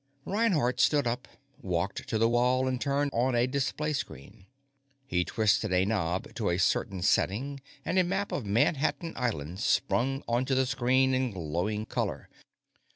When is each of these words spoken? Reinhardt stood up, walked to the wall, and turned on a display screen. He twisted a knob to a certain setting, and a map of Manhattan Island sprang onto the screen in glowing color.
Reinhardt 0.25 0.79
stood 0.79 1.05
up, 1.05 1.27
walked 1.61 2.07
to 2.09 2.17
the 2.17 2.27
wall, 2.27 2.67
and 2.67 2.81
turned 2.81 3.11
on 3.13 3.35
a 3.35 3.45
display 3.45 3.93
screen. 3.93 4.47
He 5.05 5.23
twisted 5.23 5.71
a 5.71 5.85
knob 5.85 6.33
to 6.33 6.49
a 6.49 6.57
certain 6.57 7.03
setting, 7.03 7.59
and 7.85 7.99
a 7.99 8.03
map 8.03 8.31
of 8.31 8.43
Manhattan 8.43 9.13
Island 9.15 9.59
sprang 9.59 10.23
onto 10.27 10.55
the 10.55 10.65
screen 10.65 11.13
in 11.13 11.29
glowing 11.29 11.85
color. 11.85 12.29